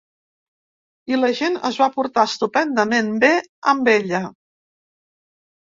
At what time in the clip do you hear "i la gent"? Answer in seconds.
1.13-1.59